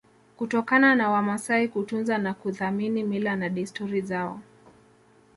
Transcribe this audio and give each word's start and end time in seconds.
kutokana 0.37 0.95
na 0.95 1.09
Wamasai 1.09 1.67
kutunza 1.67 2.17
na 2.17 2.33
kuthamini 2.33 3.03
mila 3.03 3.35
na 3.35 3.49
desturi 3.49 4.01
zao 4.01 4.39